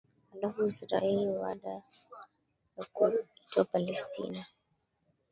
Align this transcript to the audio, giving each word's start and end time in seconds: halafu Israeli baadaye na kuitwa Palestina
halafu 0.33 0.61
Israeli 0.65 1.25
baadaye 1.39 1.83
na 2.77 2.85
kuitwa 2.93 3.63
Palestina 3.71 4.45